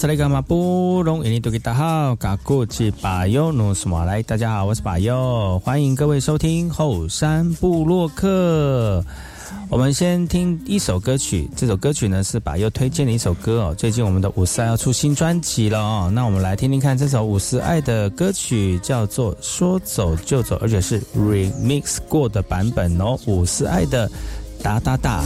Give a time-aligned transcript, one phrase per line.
[0.00, 9.04] 萨利格马布隆，印尼多吉达好，嘎古吉巴尤努斯马来，大家好，我是巴尤，欢迎各位收听后山部落客。
[9.68, 13.74] 我们先听一首歌曲，这首歌曲呢是巴尤推荐的一首歌哦。
[13.76, 23.18] 最近我们的五十爱要出新专辑了哦，那我们来听听看这首五十爱的歌曲，叫做说走就走，而且是 remix 过的版本哦。
[23.26, 24.10] 五十爱的
[24.62, 25.22] 哒哒哒。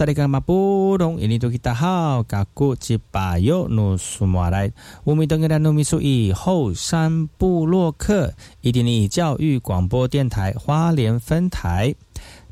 [0.00, 4.72] 萨利格马布隆，印尼多吉达好，嘎古吉巴尤努苏马来，
[5.04, 8.32] 乌米登格达努米苏以后山部落客，
[8.62, 11.94] 伊甸尼教育广播电台花莲分台，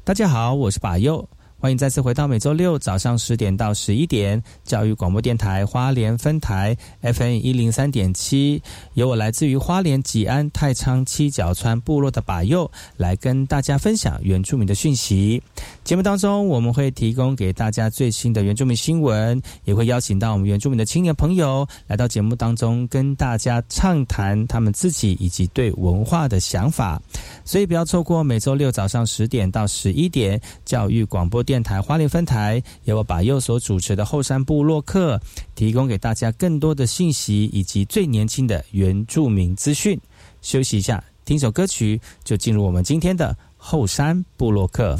[0.04, 1.26] 大家好，我是巴尤。
[1.60, 8.62] 欢迎再次回到每周六早上十点到十一点，教育广播电台花莲分台 FM 一零三点七，
[8.94, 15.42] 由我来自于花莲吉安太仓七角川部落的把右来跟大家分享原住民的讯息。
[15.82, 27.02] 节目当中，我们会提供给大家最新的原住民新闻，也会邀请到我们原住民的青年朋友来到节目当中，跟大家畅谈他们自己以及对文化的想法。
[27.44, 31.44] 所以不要错过每周六早上十点到十一点教育广播。
[31.48, 35.18] 电台花莲分台由我把右所主持的后山部落客
[35.54, 39.98] 提供给大家更多的信息以及最年轻的原住民资讯。
[40.42, 44.94] 休息一下，听首歌曲，就进入我们今天的后山部落客。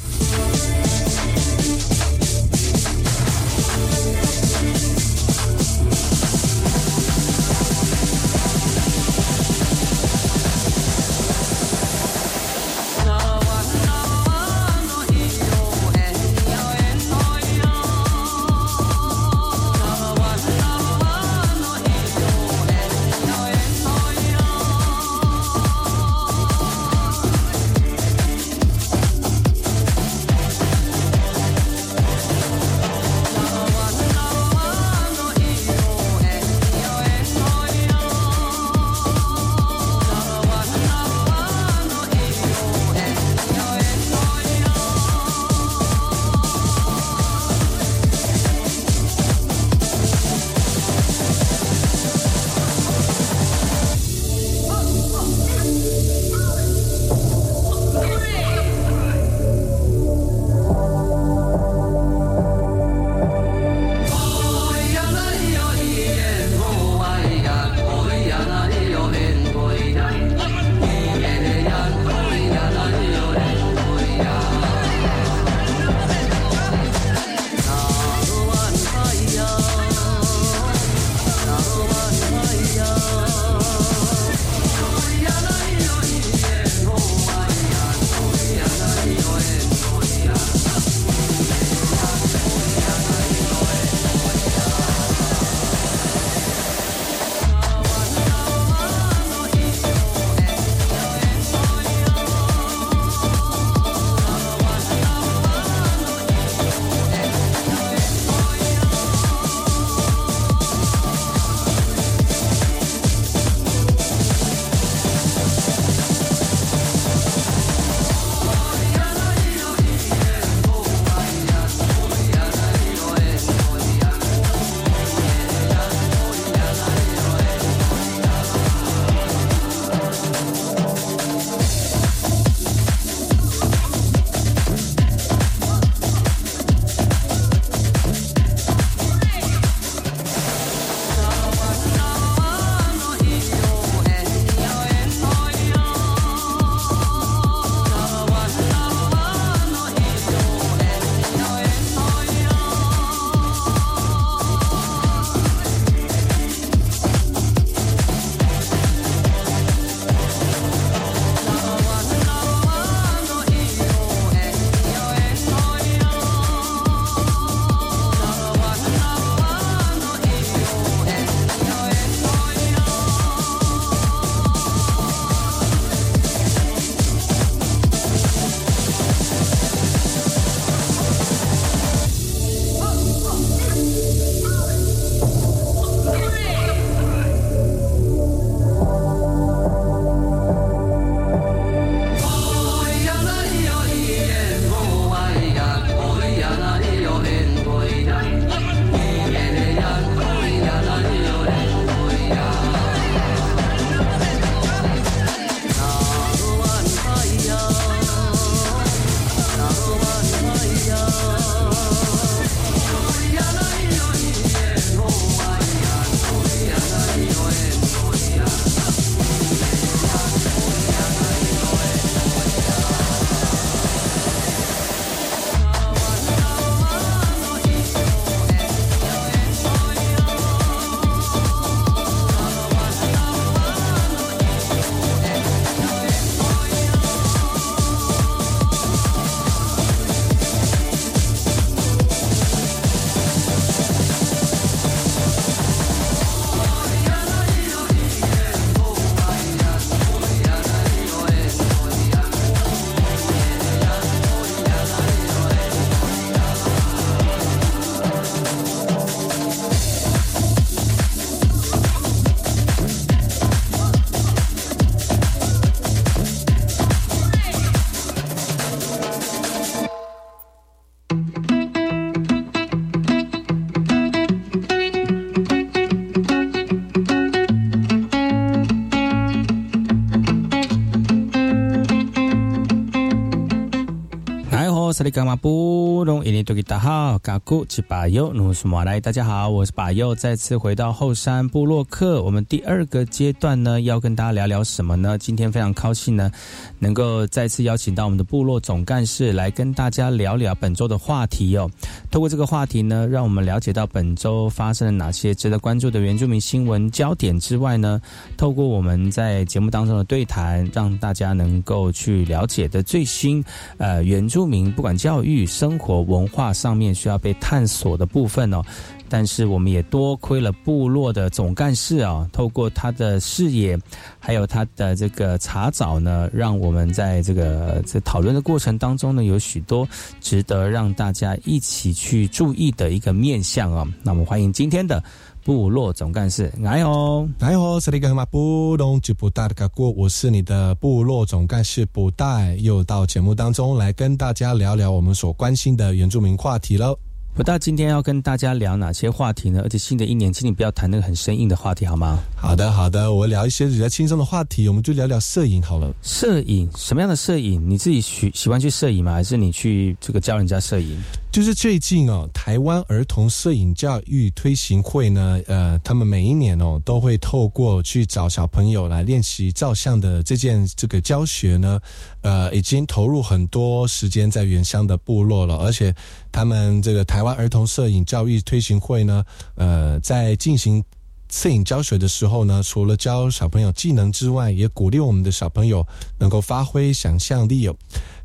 [284.99, 292.21] 萨利伽马布隆伊尼多吉达好，嘎古吉巴尤努苏马来，大家好，我是巴尤，再次回到后山部落客。
[292.21, 295.17] 我们第二个阶段呢，要跟大家聊聊什么呢？
[295.17, 296.33] 今天非常高兴呢，
[296.81, 301.71] 能够再次邀请到我们的部落总干事来跟大家聊聊本周的话题哦。
[302.11, 308.03] 透过这个话题呢，让我们了解到本周发生了哪些值得关注的原住民新闻焦点之外呢，
[308.37, 313.45] 透过我们在节目当中的对谈，让大家能够去了解的最新
[313.77, 314.73] 呃原住民。
[314.73, 318.63] 不管教育、生活、文化上面需要被探索的部分哦，
[319.09, 323.79] 但是我们也多亏了部落的总干事啊，透过他的视野，
[324.19, 329.89] 还有他的这个查找呢，让我们在这个在讨论的过程当中呢，有许多
[330.21, 333.87] 值得让大家一起去注意的一个面向啊。
[334.03, 335.03] 那我们欢迎今天的。
[335.49, 338.23] 部落总干事，来哦，来哦，这里干嘛？
[338.27, 346.95] 布隆吉布达的嘎过，我是你的部落总干事布袋，又到节目当中来跟大家聊聊我们所关心的原住民话题了。
[347.39, 349.61] 不大今天要跟大家聊哪些话题呢？
[349.63, 352.19] 而且新的一年，请你不要谈那个很生硬的话题，好吗？
[352.35, 355.95] 好的，好的，我聊一些比较轻松的话题，我们就聊聊摄影好了。
[356.03, 357.63] 摄影什么样的摄影？
[357.71, 359.13] 你自己喜喜欢去摄影吗？
[359.13, 360.99] 还是你去这个教人家摄影？
[361.31, 371.79] 就是最近哦，台湾儿童摄影教育推行会呢，呃，他们每一年哦都会透过去找小朋友来练习照相的这件这个教学呢，
[372.23, 375.95] 呃，已经投入很多时间在原乡的部落了，而且
[376.31, 379.25] 他们这个台湾儿童摄影教育推行会呢，
[379.57, 380.85] 呃，在进行
[381.31, 385.87] 摄影教学的时候呢，除了教小朋友技能之外，也鼓励我们的小朋友
[386.19, 387.77] 能够发挥想象力哦。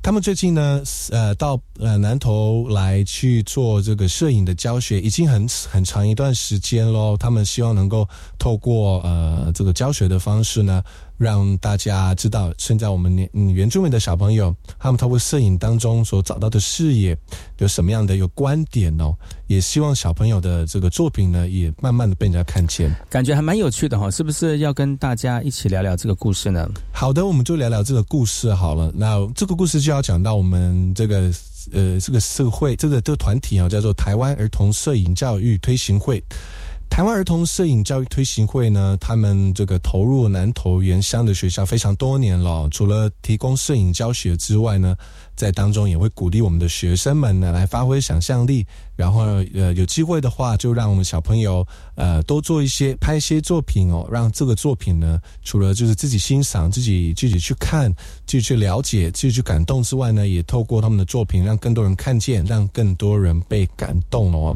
[0.03, 7.15] 他们最近呢，呃，到呃南头来去做这个摄影的教学，已经很很长一段时间喽。
[7.17, 8.05] 他们希望能够
[8.37, 10.83] 透过呃这个教学的方式呢。
[11.15, 17.17] 让大家知道，现在我们年原住民的小朋友，他们透过摄影当中所找到的视野
[17.59, 19.15] 有什么样的有观点哦？
[19.47, 24.11] 也希望小朋友的这个作品呢，也慢慢的被人家看见，感觉还蛮有趣的哈。
[24.11, 26.67] 是不是要跟大家一起聊聊这个故事呢？
[26.91, 28.91] 好的，我们就聊聊这个故事好了。
[28.93, 31.31] 那这个故事就要讲到我们这个
[31.71, 36.23] 呃这个社会这个这个团体啊，叫做台湾儿童摄影教育推行会。
[36.89, 42.69] 台湾儿童摄影教育推行会呢，他们这个投入南投原乡的学校非常多年了。
[42.69, 44.95] 除了提供摄影教学之外呢，
[45.35, 48.67] 在当中也会鼓励我们的学生们呢来发挥想象力。
[48.95, 49.21] 然后
[49.53, 57.93] 呃，有机会的话，就让我们小朋友呃多做一些拍一些作品哦，让这个作品呢，除了就是自己欣赏、自己自己去看、
[58.25, 64.55] 自己去了解、自己去感动之外呢，也透过他们的作品，让更多人看见，让更多人被感动哦。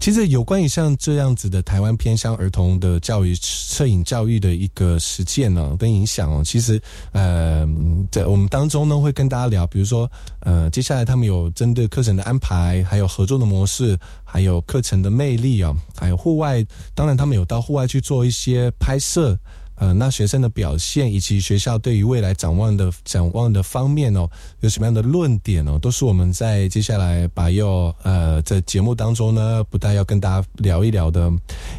[0.00, 6.80] 其实有关于像这样子的台湾偏乡儿童的教育、摄影教育的一个实践呢，跟影响哦，其实
[7.12, 7.68] 呃，
[8.10, 16.64] 在我们当中呢，会跟大家聊，比如说呃，接下来他们有针对课程的安排，还有合作的模式，还有课程的魅力啊，还有户外，
[16.94, 19.36] 当然他们有到户外去做一些拍摄。
[19.80, 24.28] 呃，那学生的表现以及学校对于未来展望的展望的方面哦，
[24.60, 31.32] 有什么样的论点哦，都是我们在接下来把要呃在节目当中呢，不但要跟大家聊一聊的，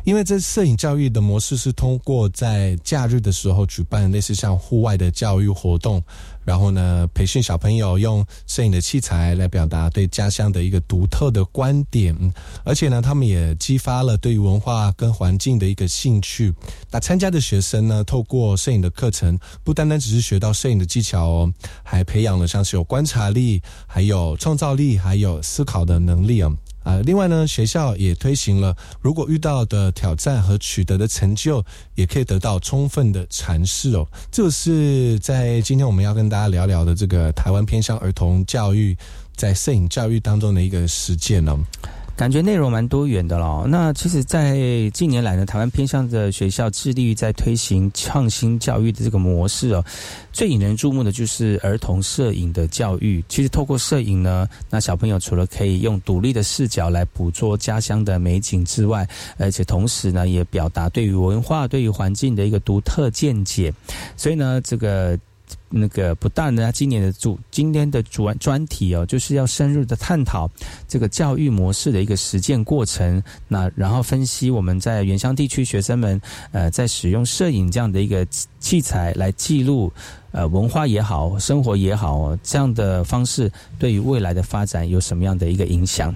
[0.04, 6.04] 因为这摄影教育的模式是通过在假日的时候举办类似像户外的教育活动。
[6.44, 12.16] 然后呢，培训小朋友用摄影的器材来表达对家乡的一个独特的观点，
[12.64, 16.54] 而且呢，他们也激发了对于文化跟环境的一个兴趣。
[16.90, 26.52] 那参加的学生呢，透过摄影的课程，不单单只是学到摄影的技巧哦，还培养了像是有观察力、还有创造力、还有思考的能力啊。
[26.84, 31.64] 啊，另外呢，学校也推行了，如果遇到的挑战和取得的成就，
[31.96, 34.08] 也可以得到充分的阐释哦。
[34.32, 38.98] 这是在今天我们要跟大家聊聊的这个台湾偏向儿童教育
[39.36, 41.58] 在摄影教育当中的一个实践呢。
[42.22, 43.66] 感觉内容蛮多元的咯。
[43.68, 44.56] 那其实，在
[44.94, 49.84] 近年来呢，台湾偏向的学校致力于在推行创新教育的这个模式哦。
[50.32, 53.26] 最引人注目的就是儿童摄影的教育。
[53.28, 59.10] 其实，透过摄影呢，那小朋友除了可以用独立的视角来捕捉家乡的美景之外，
[59.40, 63.74] 而且同时呢，也表达对于文化、对于环境的一个独特见解。
[64.16, 65.18] 所以呢，这个。
[65.72, 70.50] 那个不但呢，今年的主今天的主专题哦，就是要深入的探讨
[70.88, 73.24] 这个教育模式的一个实践过程。
[73.48, 78.26] 那然后分析我们在原乡地区学生们呃在使用摄影这样的一个
[78.60, 79.92] 器材来记录
[80.32, 86.14] 呃文化也好，生活也好，这样的方式对于未来的发展有什么样的一个影响？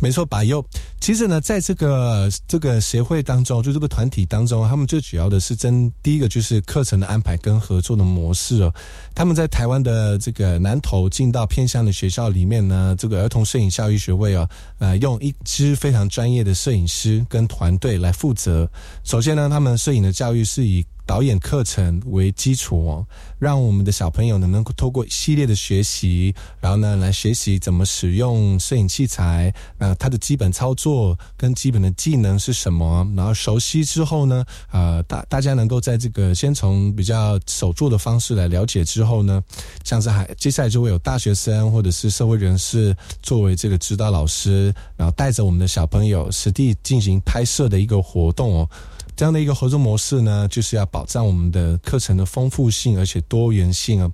[0.00, 0.64] 没错，把右。
[1.00, 8.74] 其实呢，在这个这个协会当中，就这个团体当中，他们最主要的是真第一个就是课程的安排跟合作的模式哦。
[9.14, 14.48] 他们在台湾的这个南投进到偏乡的学校里面呢，这个儿童摄影教育学会哦，
[14.78, 18.70] 呃，用一支非常专业的摄影师跟团队来负责。
[19.04, 23.06] 首先呢，他们摄影的教育是以导演课程为基础哦，
[23.38, 39.42] 让我们的小朋友呢能够透过一系列的学习，然后呢来学习怎么使用摄影器材，那，它的基本操作跟基本的技能是什么，然后熟悉之后呢，呃，大大家能够在这个先从比较手做的方式来了解之后呢，
[39.84, 48.68] 像是还接下来就会有大学生或者是社会人士作为这个指导老师，然后带着我们的小朋友实地进行拍摄的一个活动哦。
[49.16, 54.10] 这样的一个合作模式呢，就是要保障我们的课程的丰富性，而且多元性啊，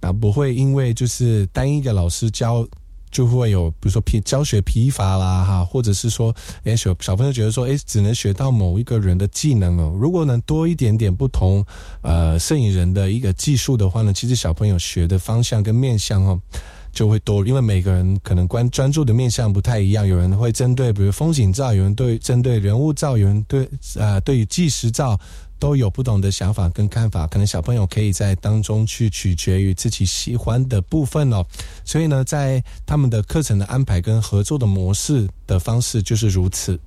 [0.00, 2.66] 那不会因为就是单一个老师教
[3.10, 6.34] 就会有，比如说疲教学疲乏啦哈，或者是说，
[6.64, 11.64] 哎小小朋友觉得说，哎只能学到某一个人的技能哦，如果能多一点点不同
[12.02, 16.40] 呃摄影人的一个技术的话呢，其实小朋友学的方向跟面向哦。
[16.94, 25.18] 就会多，因为每个人可能关专注的面向不太一样，有人会针对比如风景照，有人对针对人物照，有人对呃对于纪实照
[25.58, 31.44] 都有不同的想法跟看法，可能小朋友可以在当中去取决于自己喜欢的部分哦。
[31.84, 36.78] 所以呢，在他们的课程的安排跟合作的模式的方式就是如此。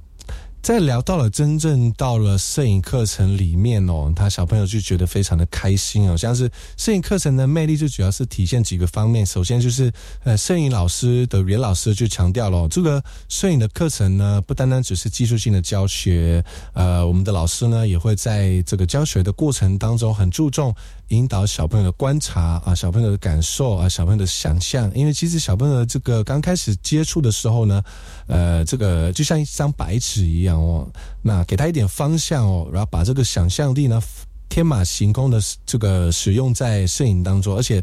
[0.67, 6.17] 在聊到了真正到了摄影课程里面哦，他小朋友就觉得非常的开心哦。
[6.17, 9.25] 像是摄影课程的魅力，就主要是体现几个方面。
[9.25, 9.89] 首先就是
[10.25, 16.43] 呃，摄影老师的袁老师就强调了，这个摄影的课程呢，不单单只是技术性的教学，
[16.73, 20.75] 呃，我们的老师呢也会在这个教学的过程当中很注重。
[21.09, 24.91] 引导小朋友的观察啊，小朋友的感受啊，小朋友的想象。
[24.93, 27.81] 因为其实小朋友这个刚开始接触的时候呢，
[28.27, 30.87] 呃，这个就像一张白纸一样哦。
[31.21, 34.01] 那给他一点方向哦，然后把这个想象力呢
[34.49, 37.55] 天马行空的这个使用在摄影当中。
[37.55, 37.81] 而且，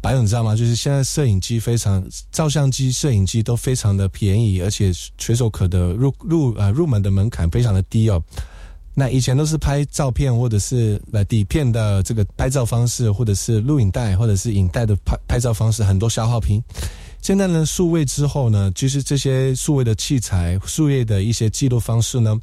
[0.00, 0.56] 白勇你知道吗？
[0.56, 8.22] 就是现在摄影机非常，照相机、摄影机都非常的便宜，而且随手可得，入入呃入门的门槛非常的低哦。
[8.94, 16.62] 那以前都是拍照片或者是呃底片的这个拍照方式，或者是录影带或者是影带的拍拍照方式，很多消耗品。
[17.20, 22.38] 现在呢，数位之后呢，其实这些数位的器材、数位的一些记录方式呢，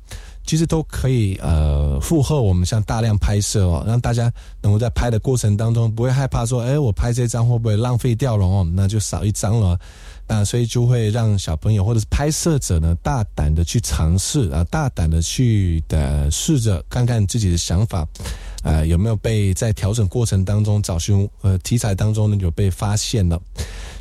[0.46, 4.32] 其实都可以呃负荷我们像大量拍摄哦，让大家
[4.62, 8.68] 能够在拍的过程当中不会害怕说，哎，我拍这张会不会浪费掉了哦？
[8.74, 9.80] 那就少一张了。
[10.28, 18.08] 那所以就会让小朋友或者是拍摄者呢，大胆的去尝试啊，大胆的去的试着看看自己的想法，
[18.64, 23.40] 呃，有没有被在调整过程当中找寻呃题材当中呢有被发现了。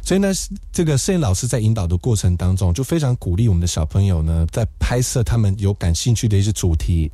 [0.03, 0.33] 所以呢，
[0.73, 7.11] 这个摄影老师在引导的过程当中，就非常鼓励我们的小朋友呢，在拍摄他们有感兴趣的一些主题。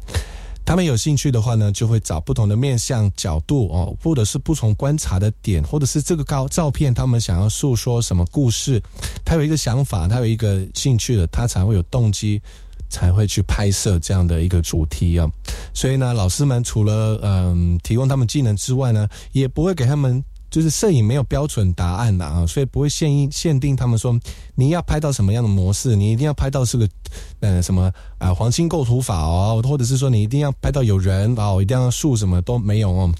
[0.64, 8.80] 他们有兴趣的话呢，就会找不同的面向、角度哦，或者是不同观察的点，或者是这个高照片，他们想要诉说什么故事，
[9.24, 12.40] 他有一个想法，他有一个兴趣的，他才会有动机，
[12.88, 15.28] 才会去拍摄这样的一个主题啊。
[15.74, 20.22] 所以呢，老师们除了嗯提供他们技能之外呢，也不会给他们。
[20.50, 24.18] 就是摄影没有标准答案的啊，所以不会限限定他们说
[24.56, 26.88] 你要拍到什么样的模式，你一定要拍到是个
[27.38, 33.14] 呃什么啊黄金构图法哦，或者是说你一定要拍到有人哦，一定要树什么都没有哦，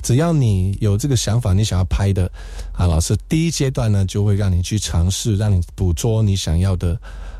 [0.00, 2.30] 只要你有这个想法，你想要拍的
[2.72, 6.96] 啊，老师第一阶段呢就会让你去尝试，让你捕捉你想要的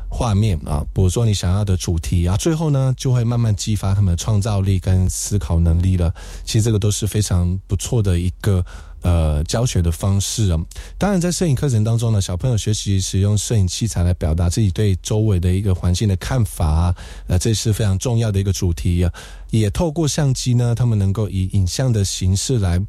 [0.09, 6.13] 画面啊，捕捉你想要的主题啊，最后呢就会慢慢激发他们的创造力跟思考能力了。
[6.43, 8.61] 其实这个都是非常不错的一个。
[9.03, 10.59] 呃，教学的方式啊，
[10.97, 16.93] 当然在摄影课程当中呢，小朋友学习使用摄影器材来表达自己对周围的一个环境的看法，
[17.27, 19.11] 呃，这是非常重要的一个主题啊。
[19.49, 22.79] 也透过相机呢，他们能够以影像的形式来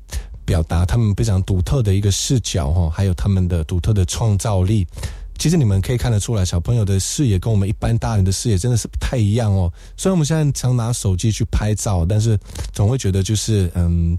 [0.45, 4.87] 表达他们非常独特的一个视角哈，还有他们的独特的创造力。
[5.39, 9.73] 其实你们可以看得出来，小朋友的视野跟我们一般大人的视野真的是不太一样哦。
[9.97, 12.39] 虽然我们现在常拿手机去拍照，但是
[12.73, 14.15] 总会觉得就是嗯。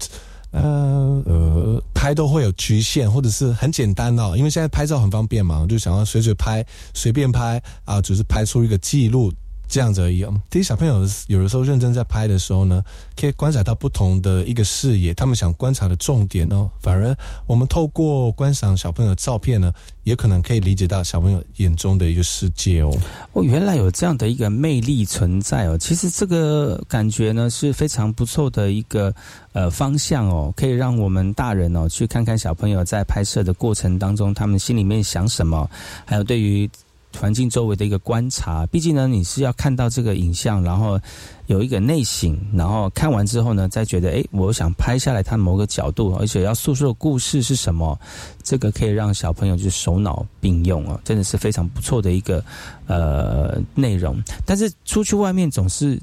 [0.54, 6.64] 呃呃，拍都会有局限，或者是很简单哦，因为现在拍照很方便嘛，就想要随随拍，
[6.94, 9.32] 随便拍啊，只是拍出一个记录。
[9.74, 10.24] 这样子而已。
[10.52, 12.80] 其实小朋友有的时候认真在拍的时候呢，
[13.16, 16.70] 可以观察到不同的一个视野，他们想观察的重点哦。
[16.80, 17.12] 反而
[17.44, 19.72] 我们透过观赏小朋友的照片呢，
[20.04, 22.96] 也可能可以理解到小朋友眼中的一个世界哦。
[23.32, 25.76] 哦，原来有这样的一个魅力存在哦。
[25.76, 29.12] 其实这个感觉呢是非常不错的一个
[29.54, 35.68] 呃方向哦，可以让我们大人哦去看看小朋友在拍摄的过程当中，他们心里面想什么，
[36.04, 36.70] 还有对于。
[37.18, 38.66] 环境周围的一个观察。
[38.66, 41.00] 毕竟呢，你是要看到这个影像，然后
[41.46, 47.98] 有一个内省，然后看完之后呢，再觉得哎，我想拍下来它某个角度，而且要诉说的故事是什么，
[48.42, 52.44] 这个可以让小朋友就手脑并用哦，真的是非常不错的一个
[52.86, 54.22] 呃内容。
[54.44, 56.00] 但是出去外面总是。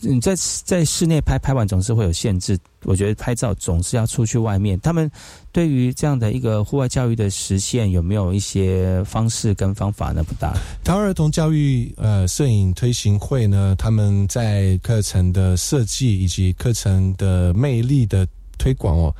[0.00, 0.34] 你在
[0.64, 4.78] 在室内拍拍完总是会有限制，我觉得拍照总是要出去外面。
[4.80, 5.10] 他们
[5.50, 10.22] 对于这样的一个户外教育的实现，有没有一些方式跟方法呢？
[10.22, 10.54] 不大。
[10.84, 19.14] 台湾儿童教育呃摄影推行会呢，他们在课程的设计以及课程的魅力的推广哦。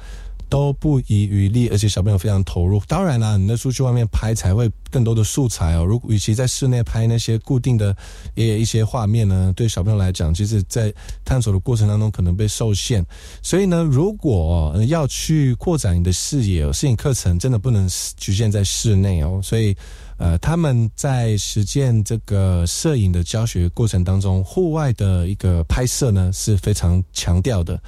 [0.48, 2.80] 都不遗余力，而且小朋友非常投入。
[2.86, 5.84] 当然啦，你那出去外面拍才会更多的素材哦。
[5.84, 7.96] 如果与其在室内拍那些固定的
[8.34, 10.92] 也一些画面呢，对小朋友来讲，其实在
[11.24, 13.04] 探索的过程当中可能被受限。
[13.42, 19.40] 所以呢，如果要去扩展你的视野，摄影课程真的不能局限在室内哦。
[19.42, 19.76] 所以。
[20.18, 27.80] 呃，他们在实践这个摄影的教学过程当中，户外的一个拍摄呢是非常强调的。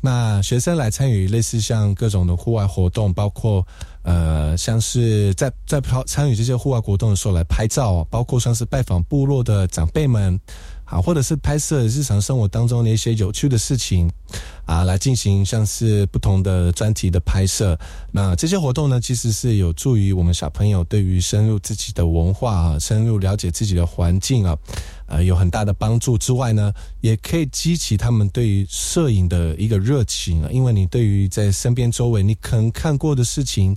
[0.00, 3.66] 那学生来参与类似像各种的户外活动，包括
[4.02, 10.38] 呃，像是在在参与这些户外活动的时候来拍照，包括像是拜访部落的长辈们。
[10.88, 14.08] 好，或者是拍摄日常生活当中的一些有趣的事情，
[14.66, 17.76] 啊，来进行像是不同的专题的拍摄。
[18.12, 24.56] 那这些活动呢，其实是有助于我们小朋友对于深入自己的文化啊，深入了解自己的环境啊，
[25.08, 26.16] 呃，有很大的帮助。
[26.16, 33.76] 之外呢，也可以激起他们对于摄影的一个热情啊，因为你对于在身边周围你可能看过的事情。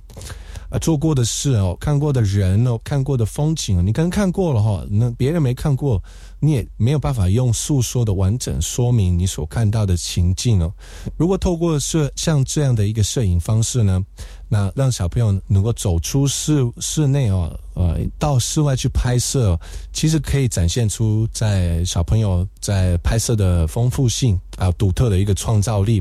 [0.70, 6.00] 啊，做过的事哦，看过的人哦，看过的风景，你可能看过了哈，那别人没看过，
[6.38, 10.72] 你也没有办法用诉说的完整说明你所看到的情境哦。
[11.16, 14.00] 如果透过摄像这样的一个摄影方式呢，
[14.48, 19.58] 那让小朋友能够走出室室内哦，呃，到室外去拍摄，
[19.92, 26.00] 其实可以展现出在小朋友在拍摄的丰富性啊，独特的一个创造力。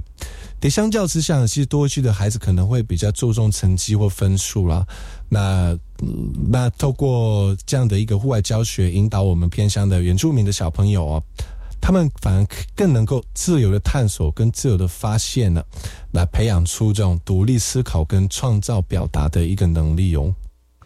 [0.59, 4.85] 得相较之下，其实多区的孩子可能会比较注重成绩或分数啦。
[5.29, 5.77] 那
[6.49, 11.23] 那透过这样的一个户外教学，引导我们偏乡的原住民的小朋友哦，
[11.79, 12.45] 他们反而
[12.75, 15.63] 更能够自由的探索跟自由的发现呢，
[16.11, 20.33] 来培养出这种独立思考跟创造表达的一个能力哦。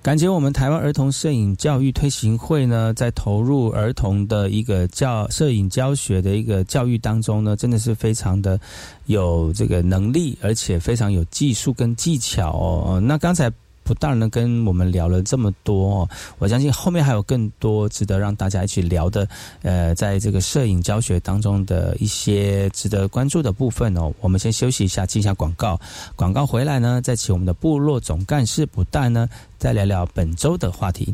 [0.03, 8.59] 感觉我们台湾儿童摄影教育推行会呢，在投入儿童的一个教摄影教学的一个教育当中呢，真的是非常的
[9.05, 13.01] 有这个能力，而且非常有技术跟技巧哦。
[13.01, 13.49] 那刚才。
[13.83, 19.27] 不但呢跟我们聊了这么多，我相信后面还有更多值得让大家一起聊的，
[19.61, 24.11] 呃，在这个摄影教学当中的一些值得关注的部分哦。
[24.21, 25.79] 我们先休息一下，进一下广告，
[26.15, 31.13] 广告回来呢，再请我们的部落总干事不但呢，再聊聊本周的话题。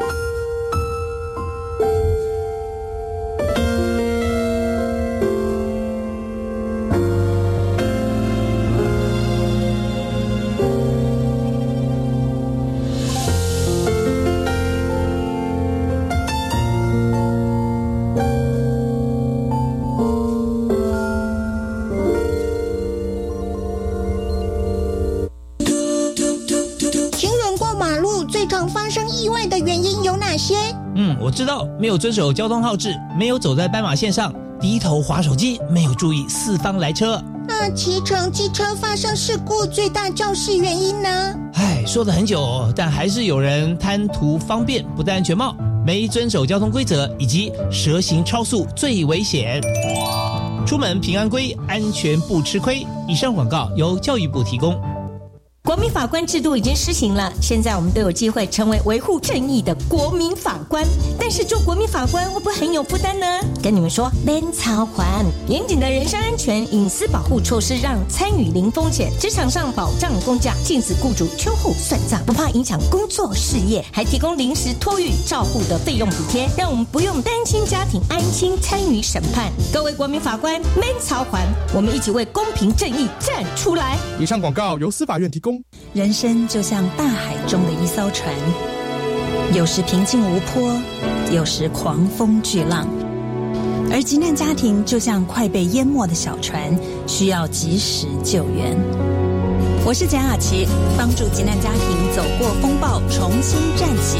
[31.81, 37.19] 没有遵守交通号志，没有走在斑马线上，低头划手机，没有注意四方来车。
[37.47, 41.09] 那骑乘机车发生事故最大肇事原因呢？
[41.55, 49.59] 唉，说了很久，但还是有人贪图方便，不戴安全帽，没遵守交通规则，以及蛇行超速最危险。
[50.67, 52.85] 出门平安归，安全不吃亏。
[53.07, 54.79] 以上广告由教育部提供。
[55.63, 60.83] 国民法官制度已经施行了，现在我们都有机会成为维护正义的国民法官。
[61.19, 63.25] 但是做国民法官会不会很有负担呢？
[63.61, 79.51] 跟你们说，免操还严谨的人身安全隐私保护措施，让参与零风险，职场上保障工价，禁止雇主秋后算账，不怕影响工作事业，还提供临时托育照护的费用补贴，让我们不用担心家庭安心参与审判。
[79.71, 83.95] 各位国民法官，免操还，我们一起为公平正义站出来。
[84.19, 85.50] 以上广告由司法院提供。
[85.93, 88.33] 人生就像大海中的一艘船，
[89.53, 90.79] 有时平静无波，
[91.31, 92.87] 有时狂风巨浪。
[93.91, 96.73] 而急难家庭就像快被淹没的小船，
[97.07, 98.77] 需要及时救援。
[99.83, 104.19] 我是简雅琪，帮助急难家庭走过风暴，重新站起。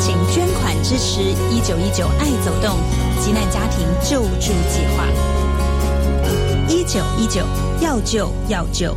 [0.00, 2.78] 请捐款支持一九一九爱走动
[3.20, 5.06] 急难家庭救助计划。
[6.66, 7.44] 一九一九
[7.80, 8.96] 要救要救。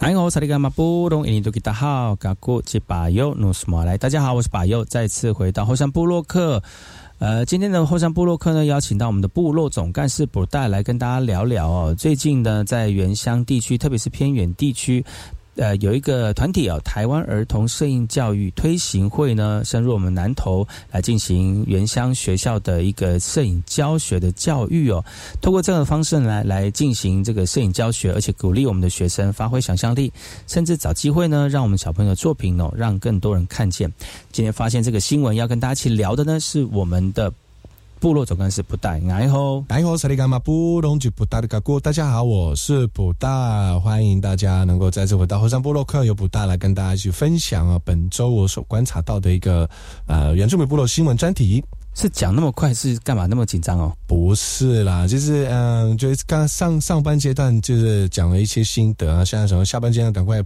[0.00, 6.62] 哎，我是里干嘛布隆印度吉达好，嘎古吉巴右努斯马来，大家好，我是巴友，再次回到后山部落克。
[7.18, 11.94] 呃，今天的后山部落客呢，邀请到我们的部落总干事布代来跟大家聊聊哦。
[11.94, 15.04] 最近呢，在原乡地区，特别是偏远地区。
[15.60, 25.04] 呃，有一个团体哦，台湾儿童摄影教育推行会呢，深入我们南投来进行原乡学校的一个摄影教学的教育哦。
[25.42, 30.10] 通过这样的方式来来进行这个摄影教学，而且鼓励我们的学生发挥想象力，
[30.46, 33.92] 甚至找机会呢，让我们小朋友的作品哦，让更多人看见。
[34.32, 37.30] 今天发现这个新闻，要跟大家一起聊的呢，是我们的。
[38.00, 49.68] 部落总干事布大，你好，你好，萨利干嘛布隆吉布大的嘎古，大家好，我是布大，欢迎大家能够再次回到后山部落客，由布大来跟大家一起分享啊，本周我所观察到的一个
[50.06, 51.62] 呃原住民部落新闻专题。
[51.94, 53.26] 是讲那么快是干嘛？
[53.26, 53.92] 那么紧张哦？
[54.06, 60.42] 不是啦，就是嗯，就是刚上上班阶段就是讲了一些心得啊，现在什么下班阶段赶快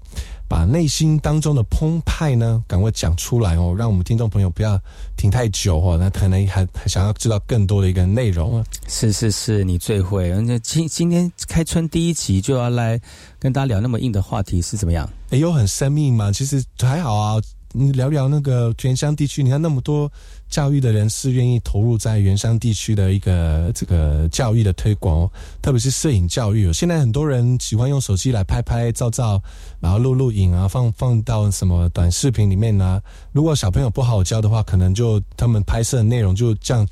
[0.48, 4.80] 把内心当中的澎湃呢，赶快讲出来哦，让我们听众朋友不要
[5.16, 8.64] 停太久哦，那可能还想要知道更多的一个内容啊。
[8.88, 13.00] 是是是，你最会，而且今今天开春第一集就要来
[13.38, 15.08] 跟大家聊那么硬的话题是怎么样？
[15.30, 17.40] 哎有，很生命嘛，其实还好啊。
[17.76, 20.08] 你聊聊那个原乡地区，你看那么多
[20.54, 26.72] 教育的人是愿意投入在原乡地区的一个这个教育的推广哦，特别是摄影教育。
[26.72, 29.42] 现在很多人喜欢用手机来拍拍照照，
[29.80, 33.02] 然后录录影啊，放放到什么短视频里面呢？
[33.32, 36.86] 如果小朋友不好教的话，可能就他们拍摄的内容就这样。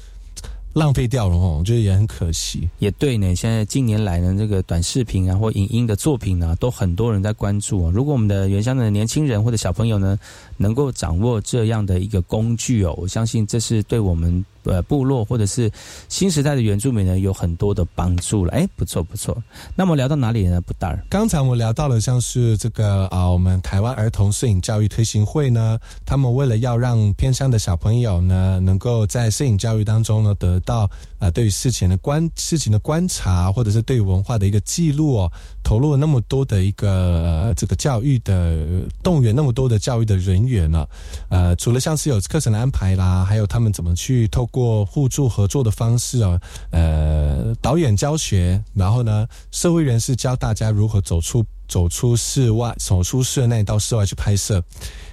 [0.74, 2.68] 浪费掉了哦，我觉得也很可惜。
[2.78, 7.92] 也对呢，现在近年来呢，这个短视频啊或影音的作品呢，都很多人在关注啊。
[7.94, 10.18] 如果我们的原乡的年轻人或者小朋友呢，
[10.56, 14.44] 能够掌握这样的一个工具哦，我相信这是对我们。
[14.64, 15.70] 呃，部落或者是
[16.08, 18.52] 新时代的原住民呢，有很多的帮助了。
[18.52, 19.36] 哎，不错不错。
[19.74, 20.60] 那么聊到哪里呢？
[20.60, 21.02] 不丹。
[21.08, 30.90] 刚才我们聊到了像是这个啊，我们台湾儿童摄影教育推行会呢，他们为了要让偏乡的小朋友呢，能够在摄影教育当中呢，得到
[31.22, 35.32] 啊对于事情的观事情的观察，或者是对文化的一个记录哦，
[35.64, 40.86] 投入了那么多的一个这个教育的动员，那么多的教育的人员呢，
[41.30, 44.46] 呃，除了像是有课程的安排啦，还有他们怎么去透。
[44.52, 46.38] 过互助合作的方式啊，
[46.72, 51.42] 呃，导演教学，然后呢，社会人士教大家如何走出。
[51.68, 54.62] 走出室外，走出室内到室外去拍摄，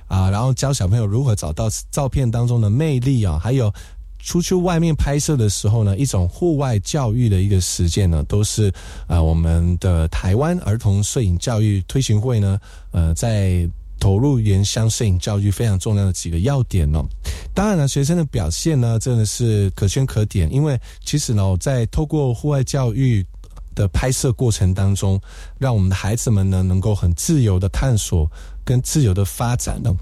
[0.08, 3.74] 啊，然后教小朋友如何找到照片当中的魅力啊，还有
[4.20, 8.72] 出去外面拍摄的时候呢，一种户外教育的一个实践呢，都是
[9.08, 12.60] 啊我们的台湾儿童摄影教育推行会呢，
[12.92, 13.70] 呃，在。
[14.02, 17.04] 投入原乡摄影教育非常重要的几个要点哦，
[17.54, 23.22] 当然了，学生的表现呢真的是可圈可点，因为其实呢，在透过户外教育
[23.76, 25.20] 的拍摄过程当中，
[25.58, 28.26] 让我们的孩子们呢能够很自由的探索
[28.64, 29.94] 跟自由的发展呢。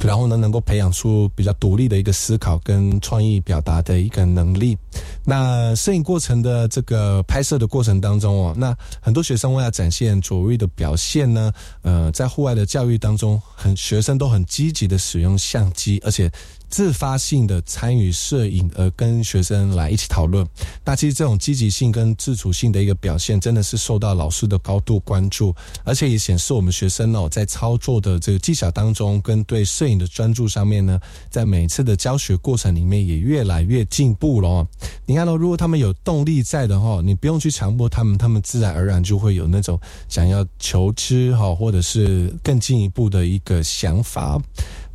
[0.00, 4.76] 然后呢，能够培养出比较独立的一个思考跟创意表达的一个能力。
[5.24, 16.30] 那摄影过程的这个拍摄的过程当中哦，那很多学生为了展现卓越的表现呢，呃，在户外的教育当中，很学生都很积极的使用相机，而且。
[16.68, 20.46] 自发性的参与摄影，而跟学生来一起讨论。
[20.84, 25.54] 那其实这种积极性跟自主性的一个表现，真的是受到老师的高度关注，
[25.84, 31.00] 而且也显示我们学生哦，在操作的这个技巧当中，跟对摄影的专注上面呢，
[31.30, 34.66] 在每次的教学过程里面也越来越进步了。
[35.06, 39.78] 你看到，如果他们有动力在的话，你不用去强迫他们，他们自然而然就会有那种
[40.08, 44.40] 想要求知哈，或者是更进一步的一个想法。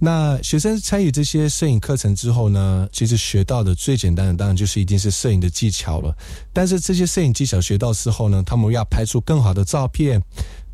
[0.04, 6.14] 那学生参与这些摄影课程之后呢，其实学到的最简单的当然就是一定是摄影的技巧了。
[6.52, 10.22] 但是这些摄影技巧学到之后呢，他们要拍出更好的照片。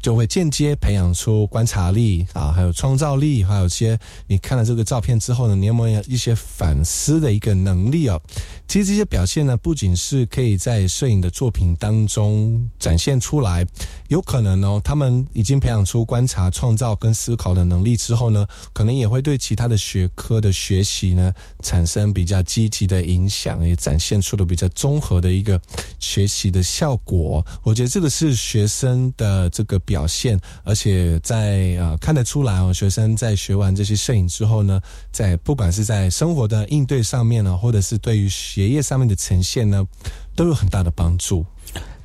[0.02, 8.18] 就会间接培养出观察力啊，还有创造力，还有一些你看了这个照片之后呢，你有没有一些反思的一个能力啊？
[8.66, 13.68] 其实这些表现呢，不仅是可以在摄影的作品当中展现出来，
[14.10, 25.60] 有可能哦，他们已经培养出观察、创造跟思考的能力之后呢，可能也会对其他的学科的学习呢产生比较积极的影响，也展现出了比较综合的一个
[25.98, 27.44] 学习的效果。
[27.64, 29.80] 我觉得这个是学生的这个。
[29.86, 39.88] 表现，而且在呃看得出来哦，学生在学完这些摄影之后呢，在不管是在生活的应对上面呢，或者是对于学业上面的呈现呢，
[40.36, 41.46] 都有很大的帮助。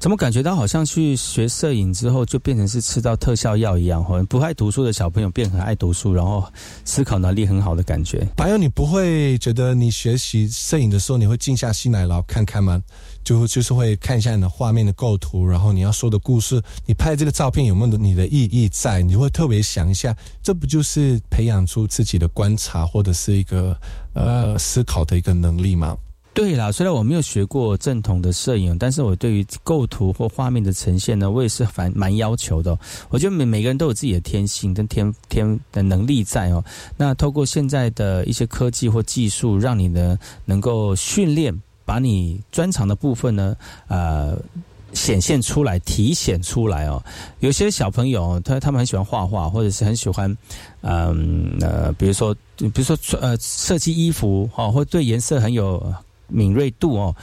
[0.04, 4.04] 怎么感觉到好像去学摄影之后就变成是吃到特效药一样？
[4.04, 6.44] 好像不爱读书的小朋友变很爱读书，然后
[6.84, 8.28] 思考能力很好的感觉。
[8.36, 12.82] 还有，你不会觉得你学习摄影的时候，你会静下心来然后看看吗？
[13.24, 19.00] 就就是会看一下你的画面的构图，然后你要说的故事，你拍这个照片有没有你的意义在？
[19.00, 23.74] 你会特别想一下，这不就是培养出自己的观察或者是一个
[24.12, 25.96] 呃思考的一个能力吗？
[26.34, 32.76] 对啦，虽然我没有学过正统的摄影，但是我对于构图或画面的呈现呢，我也是蛮蛮要求的。
[33.08, 36.62] 我觉得每每个人都有自己的天性跟天天的能力在哦。
[36.96, 41.54] 那透过现在的一些科技或技术，让你呢能够训练。
[41.86, 43.54] 把你专长的部分呢，
[43.88, 44.34] 呃，
[44.94, 47.04] 显现出来、体现出来哦。
[47.40, 50.34] 有些小朋友，他他们很喜欢画画，或者是很喜欢，
[50.80, 55.94] 嗯呃，比如说，比如说呃，设计衣服哦，或对颜色很有
[56.34, 57.14] 敏锐度哦。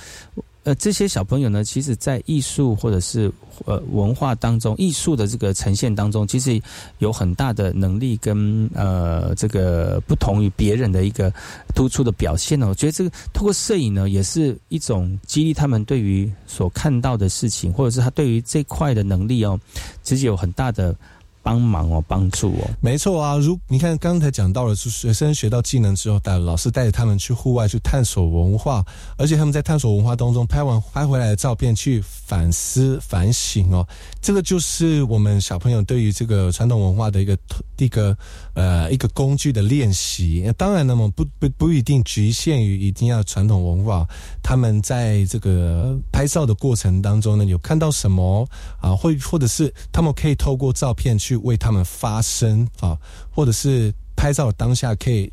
[0.63, 3.31] 呃，这些小朋友呢，其实在艺术或者是
[3.65, 6.61] 呃文化当中，艺术的这个呈现当中，其实
[6.99, 11.33] 有很大的能力跟呃这个不同于别人的一个
[11.73, 12.67] 突出的表现呢。
[12.67, 19.59] 我觉得这个通过摄影呢，也是一种激励他们对于所看到的事情，或者是他对于这块的能力哦，
[20.03, 20.95] 其实有很大的。
[21.43, 23.37] 帮忙哦，帮助哦，没错啊。
[23.37, 28.83] 如你看刚才讲到了，是学生学到技能之后，带老师带着他们去户外去探索文化，
[29.17, 33.87] 而且他们在探索文化当中拍完拍回来的照片去反思反省哦。
[34.21, 37.37] 这个就是我们小朋友对于这个传统文化的一个
[37.77, 38.15] 一个
[38.55, 40.51] 呃一个工具的练习。
[40.57, 44.07] 当然，那么不不不一定局限于一定要传统文化。
[44.41, 48.47] 他们在这个拍照的过程当中呢，有看到什么
[48.79, 48.95] 啊？
[48.95, 51.11] 或或者是他们可以透过照片。
[51.21, 52.97] 去为他们发声啊，
[53.29, 55.31] 或者是拍照当下可以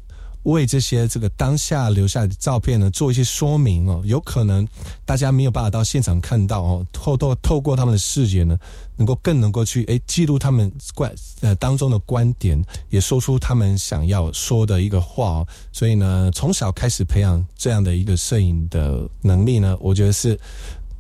[0.53, 4.03] 为这些这个当下留下的照片呢做一些说明哦。
[4.05, 4.67] 有可能
[5.05, 8.59] 大家没有办法到现场看到哦，透过透过他们的视觉呢，
[8.97, 15.49] 能够更能够去诶记录他们观呃当中的观点，也说出他们想要说的一个话哦。
[15.73, 20.39] 所以呢，从小开始培养这样的一个摄影的能力呢，我觉得是。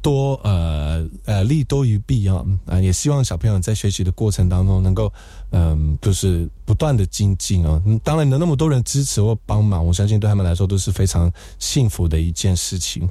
[0.01, 2.80] 多呃呃利多于弊啊啊！
[2.80, 5.12] 也希望小朋友在学习的过程当中能够
[5.51, 7.82] 嗯，就是不断的精进啊。
[8.03, 13.09] 当然，有那么多人支持或帮忙，我相信对他们来说都是非常幸福的一件事情。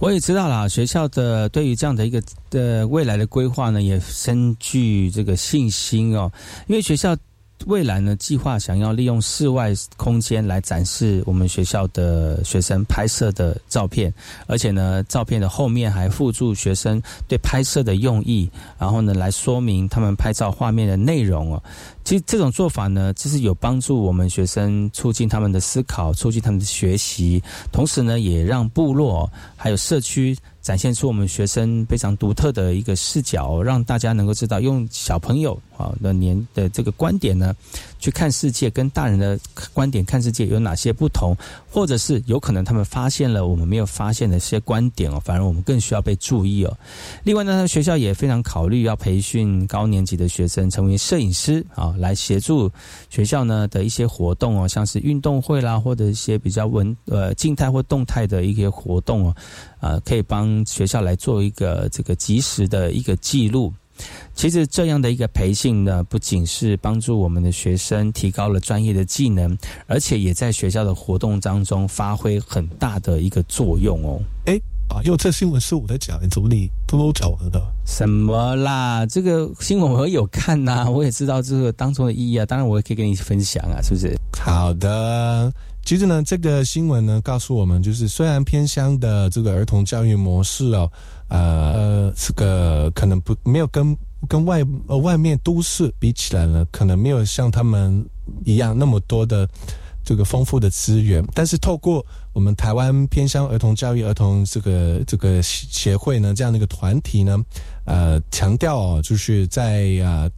[0.00, 2.20] 我也知道啦，学校的对于这样的一个
[2.50, 6.30] 的未来的规划呢，也深具这个信心哦。
[6.66, 7.16] 因为学校
[7.66, 14.12] 未来呢，计划想要利用室外空间来展示我们学校的学生拍摄的照片，
[14.46, 21.62] 而且呢，照片的后面还附注学生对拍摄的用意，然后呢，来说明他们拍照画面的内容哦。
[22.10, 27.40] 其实这种做法呢，就是有帮助我们学生促进他们的思考，促进他们的学习，
[27.70, 30.36] 同时呢，也让部落还有社区。
[30.62, 37.56] 展现出我们学生非常独特的一个视角，让大家能够知道，用小朋友啊的年的这个观点呢，
[37.98, 39.40] 去看世界，跟大人的
[39.72, 41.34] 观点看世界有哪些不同，
[41.70, 46.78] 或者是有可能他们发现了我们没有发现的一些观点哦，反而我们更需要被注意哦。
[47.22, 52.70] 另外呢，学校也非常考虑要培训高年级的学生成为摄影师啊，来协助
[53.08, 59.36] 学校呢的一些活动哦，像是运动会啦，或者一些比较文呃静态或动态的一些活动哦。
[59.78, 63.72] 啊，可以帮学校来做一个这个及时的一个记录。
[64.34, 74.20] 其实这样的一个培训呢，不仅是帮助我们的学生提高了专业的技能，而且也在学校的活动当中发挥很大的一个作用哦。
[74.46, 77.62] 哎，啊，又这新闻是我在讲，怎么你偷偷讲我的？
[77.86, 79.06] 什么啦？
[79.06, 82.44] 这个新闻我有看呐，我也知道这个当中的意义啊。
[82.44, 84.18] 当然，我也可以跟你分享啊，是不是？
[84.36, 85.52] 好的。
[85.84, 90.90] 其实呢，这个新闻呢告诉我们，就是虽然偏乡的这个儿童教育模式哦，
[91.28, 93.96] 呃，这个可能不没有跟
[94.28, 98.04] 跟外呃外面都市比起来呢，可能没有像他们
[98.44, 99.48] 一样那么多的
[100.04, 107.38] 这个丰富的资源，但是透过我们台湾偏乡儿童教育儿童这个这个协会呢这样的一个团体呢，
[107.84, 110.28] 呃，强调就是在啊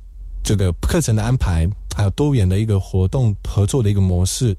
[0.43, 1.69] 这个课程的安排。
[1.95, 4.57] 还有多元的一个活动合作的一个模式，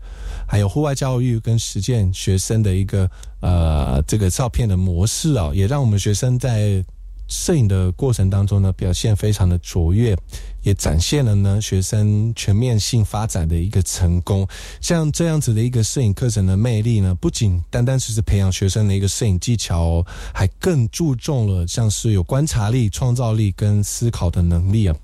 [0.47, 3.10] 还有户外教育跟实践学生的一个
[3.41, 6.86] 呃这个照片的模式啊，也让我们学生在
[7.28, 10.16] 摄影的过程当中呢表现非常的卓越，
[10.64, 14.47] 也展现了呢学生全面性发展的一个成功。
[14.82, 20.03] 像这样子的一个摄影课程的魅力呢，不仅单单只是培养学生的一个摄影技巧，
[20.34, 24.95] 还更注重了像是有观察力、创造力跟思考的能力啊。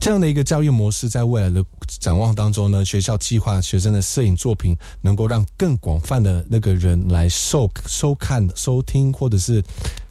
[0.00, 9.62] 这样的一个教育模式，在未来的展望当中呢，学校计划学生的摄影作品能够让更广泛的那个人来收收看、收听，或者是。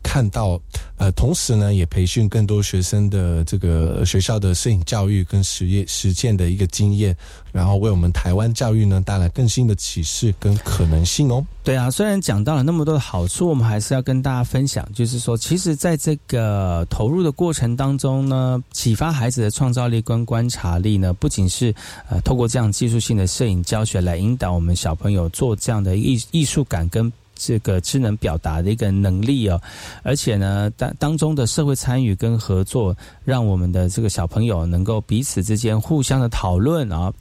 [0.05, 0.59] 看到，
[0.97, 7.15] 呃，同时呢，也培训更多学生的这个学校的摄影教育跟实验实践的一个经验，
[7.53, 11.43] 然后为我们台湾教育呢带来更新的启示跟可能性哦。
[11.63, 21.74] 对啊，虽然讲到了那么多的好处，我们还是要跟大家分享，就是说，其实在这个投入的过程当中呢，启发孩子的创造力跟观察力呢，不仅是是
[22.09, 27.11] 呃透过这样技术性的摄影教学来引导我们小朋友做这样的艺艺术感跟。
[27.36, 29.59] 这个智能表达的一个能力哦，
[30.03, 32.95] 而且呢，当当中的社会参与跟合作，
[33.26, 37.11] 让我们的这个小朋友能够彼此之间互相的讨论啊。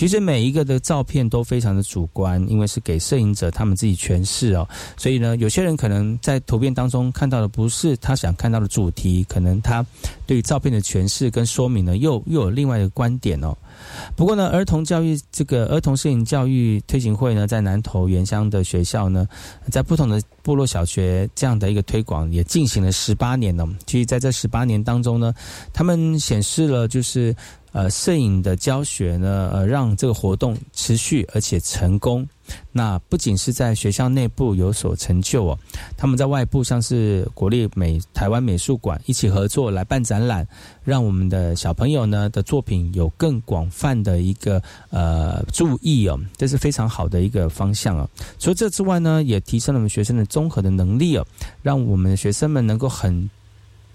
[0.00, 9.84] 其实每一个的照片都非常的主观，因为是给摄影者他们自己诠释哦，所以呢，有些人可能在图片当中看到的不是他想看到的主题，可能他
[10.26, 13.54] 对于照片的诠释跟说明呢，又又有另外一个观点哦。
[14.16, 19.28] 不过呢，儿童教育这个儿童摄影教育推行会呢，在南投原乡的学校呢，
[19.70, 23.68] 在不同的部落小学这样的一个推广也进行了十八年了。
[23.84, 25.34] 其实在这十八年当中呢，
[25.74, 27.36] 他们显示了就是。
[27.72, 32.26] 呃，摄影的教学呢，呃，让这个活动持续而且成功。
[32.72, 35.58] 那不仅是在学校内部有所成就哦，
[35.96, 40.44] 他们在外部像是国立美台湾美术馆一起合作来办展览，
[40.82, 44.60] 让我们的小朋友呢的作品有更广泛的一个
[44.90, 48.08] 呃注意哦，这是非常好的一个方向哦。
[48.40, 51.24] 除了这之外呢，也提升了我们学生的综合的能力哦，
[51.62, 53.30] 让我们的学生们能够很。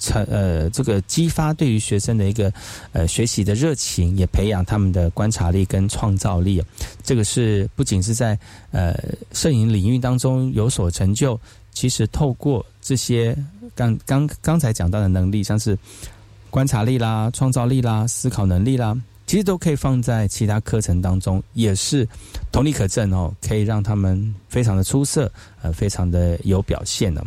[0.06, 2.54] 成呃，这个激发对于学生的一个
[2.94, 6.62] 呃学习的热情，也培养他们的观察力跟创造力。
[7.04, 8.38] 这个是不仅是在
[8.72, 8.96] 呃
[9.34, 11.40] 摄影领域当中有所成就，
[11.74, 13.36] 其实透过这些
[13.74, 15.78] 刚刚刚才讲到的能力，像是
[16.52, 18.96] 观察力啦、创造力啦、思考能力啦，
[19.26, 22.08] 其实都可以放在其他课程当中，也是
[22.52, 25.32] 同理可证哦，可以让他们非常的出色，
[25.64, 27.26] 呃，非常的有表现呢。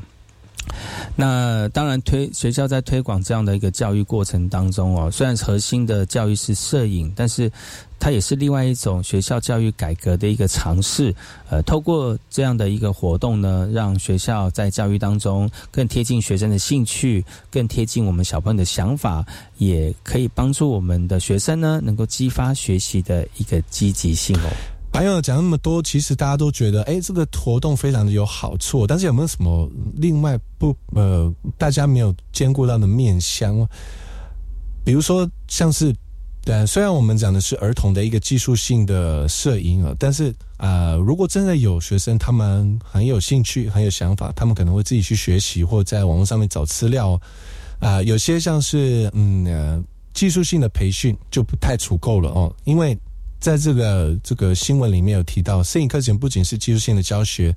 [1.16, 7.50] 那当然，推学校在推广这样的一个教育过程当中哦，虽然核心的教育是摄影，但是
[7.98, 11.14] 它也是另外一种学校教育改革的一个尝试。
[11.50, 19.24] 呃，透过这样的一个活动呢，让学校在教育当中更贴近学生的兴趣，更贴近我们小朋友的想法，
[19.56, 24.77] 也可以帮助我们的学生呢，能够激发学习的一个积极性哦。
[24.98, 28.84] 还有讲那么多，其实大家都觉得，哎，这个活动非常的有好处。
[28.84, 33.64] 但是有没有什么另外不呃，大家没有兼顾到的面向？
[34.84, 35.94] 比如说，像是
[36.46, 47.16] 呃，虽然我们讲的是儿童的一个技术性的摄影啊，但是啊，如果真的有学生他们很有兴趣、很有想法，他们可能会自己去学习，或在网络上面找资料
[47.78, 48.02] 啊。
[48.02, 52.98] 有些像是嗯技术性的培训就不太足够了哦，因为
[53.40, 57.54] 在这个这个新闻里面有提到，摄影课程不仅是技术性的教学，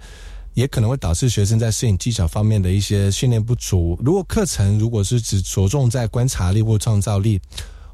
[0.54, 3.98] 也可能会导致学生在摄影技巧方面的一些训练不足。
[4.04, 7.42] 如果课程如果是只着重在观察力或创造力，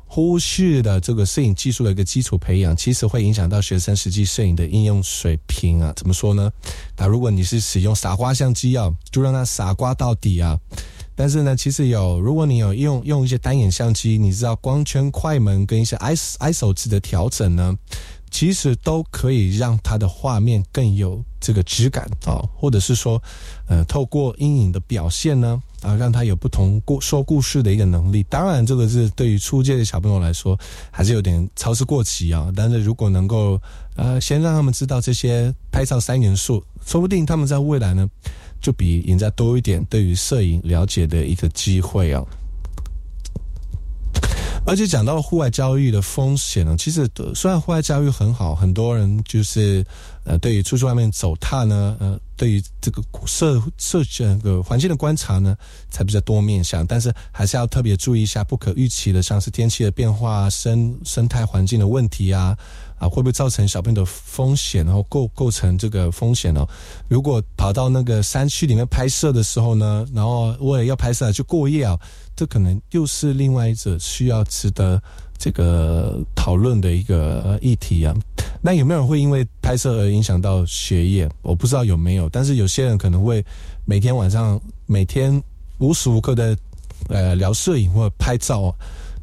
[0.06, 5.92] 忽视的这个摄影技术的一个基础培养，其实会影响到学生实际摄影的应用水平啊。
[5.96, 6.52] 怎么说呢？
[6.98, 10.58] 那如果你是使用傻瓜相机啊，就让它傻瓜到底啊。
[11.18, 17.76] 但是呢，其实有，如果你有用用一些单眼相机，你知道光圈、快门跟一些 ISO 值的调整呢，
[18.30, 23.20] 其实都可以让它的画面更有这个质感啊，或者是说，
[23.68, 25.62] 呃，透过阴影的表现呢。
[25.84, 28.24] 啊，让他有不同故说故事的一个能力。
[28.24, 30.58] 当然，这个是对于初阶的小朋友来说，
[30.90, 32.52] 还是有点操之过急啊。
[32.56, 33.62] 但是如果能够
[33.96, 38.10] 呃，先让他们知道这些拍照三元素，说不定他们在未来呢，
[38.62, 42.24] 就比赢家多一点对于摄影了解的一个机会啊。
[44.66, 49.86] 而且讲到户外交易的风险呢，其实虽然户外交易很好，很多人就是
[50.28, 52.20] 呃，对于出去外面走踏呢，呃。
[52.38, 55.58] 对于这个社社整个环境的观察呢，
[55.90, 62.56] 才比较多面向，但是还是要特别注意一下不可预期的，像是天气的变化、生生态环境的问题啊，
[63.00, 66.64] 啊，会不会造成小朋友的风险，然后构构成这个风险哦？
[67.08, 71.98] 如果跑到那个山区里面拍摄的时候呢，然后为了要拍摄去过夜啊，
[72.36, 75.02] 这可能又是另外一种需要值得。
[75.38, 78.14] 这个讨论的一个议题啊，
[78.62, 81.30] 那有没有人会因为拍摄而影响到学业？
[81.42, 83.46] 我不知道有没有，但是有些人可能会
[83.86, 85.42] 每天晚上每天
[85.78, 86.58] 无时无刻的
[87.10, 88.76] 呃聊摄影或者拍照。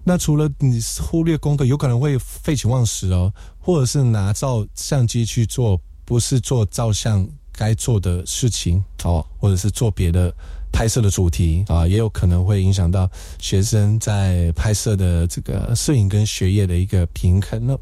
[0.04, 10.32] 那除了你忽略功课，有可能会废寝忘食哦，或者是拿照相机去做不是做照相该做的事情哦，或者是做别的。
[10.75, 13.09] 拍摄的主题啊，也有可能会影响到
[13.39, 17.79] 学生在拍摄的这个摄影跟学业的一个平衡了。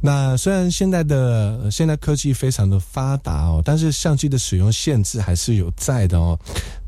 [0.00, 6.38] 那虽然现在的现在科技非常的发达哦，但是相机的使用限制还是有在的哦。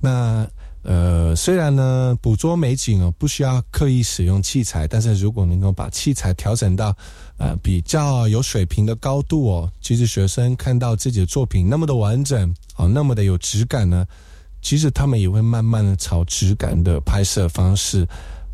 [0.01, 0.47] 那
[0.82, 6.97] 呃，虽然呢捕捉美景哦不需要刻意使用器材，但是如果能够把器材调整到
[7.36, 14.07] 呃比较有水平的高度哦，其实学生看到自己的作品那么的完整哦，那么的有质感呢。
[14.62, 18.06] 其实他们也会慢慢的朝质感的拍摄方式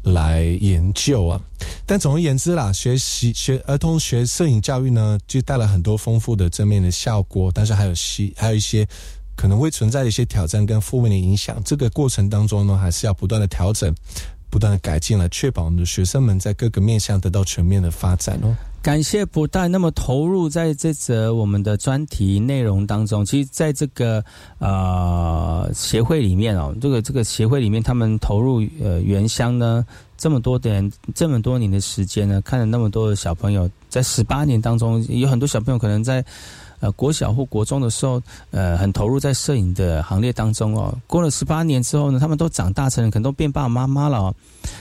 [0.02, 1.40] 来研究啊。
[1.86, 8.88] 但总而言之啦，学习学儿童学摄影教育呢，就带来很多丰富的正面的效果，但是还有些还有一些
[9.36, 11.62] 可能会存在一些挑战跟负面的影响。
[11.64, 13.94] 这个过程当中呢，还是要不断的调整，
[14.50, 18.56] 不断的改进，来确保我们的学生们在各个面向得到全面的发展哦。
[18.80, 23.24] 感谢不但那么投入在这则我们的专题内容当中。
[23.24, 24.24] 其实，在这个
[24.60, 29.84] 呃协会里面哦，这个这个协会里面，他们投入呃原乡呢
[30.16, 36.24] 这么多年这么多年的时间呢，看了那么多的小朋友，在十八年当中，有很多小朋友可能在
[36.80, 38.22] 呃国小或国中的时候，
[38.52, 40.96] 呃很投入在摄影的行列当中哦。
[41.06, 44.32] 过了十八年之后呢，他们都长大成人，可能都变爸爸妈妈了。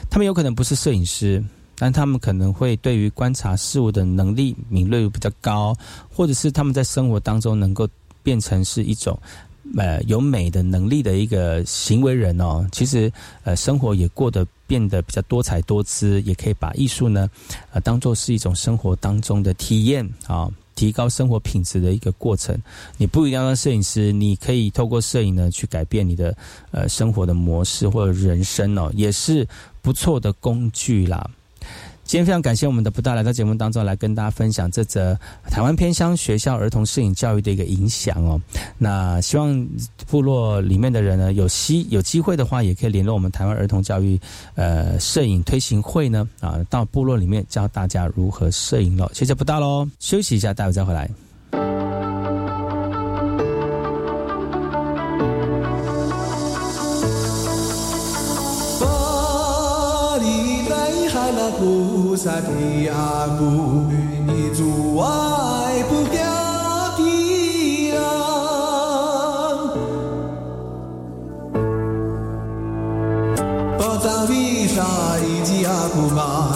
[0.10, 1.44] 他们有可能不是摄影师。
[1.80, 5.76] 但他们可能会对于观察事物的能力敏锐度比较高，
[6.12, 7.88] 或者是他们在生活当中能够
[8.24, 9.18] 变成是一种
[9.78, 12.68] 呃有美的能力的一个行为人哦。
[12.72, 13.12] 其实
[13.44, 17.30] 呃生活也过得变得比较多彩多姿，也可以把艺术呢
[17.72, 22.60] 呃当做是一种生活当中的体验啊，提高生活品质的一个过程。
[22.98, 26.36] 你不一定要当摄影师，你可以透过摄影呢去改变你的
[26.72, 29.48] 呃生活的模式或者人生哦，也是
[29.82, 31.30] 不错的工具啦。
[32.08, 35.14] 今天非常感谢我们的不大来到节目当中来跟大家分享这则
[35.50, 38.40] 台湾偏乡学校儿童摄影教育的一个影响哦。
[38.78, 39.68] 那希望
[40.10, 44.18] 部落里面的人呢有机有机会的话，也可以联络我们台湾儿童教育
[44.56, 49.12] 呃摄影推行会呢啊，到部落里面教大家如何摄影喽。
[49.14, 51.27] 谢谢不大喽，休息一下，待会再回来。
[61.68, 63.92] 菩萨的阿母，
[64.26, 66.18] 你阻碍不掉
[66.98, 67.02] 的
[67.98, 68.00] 啊！
[73.78, 74.82] 宝藏里沙
[75.20, 76.56] 一吉阿布玛，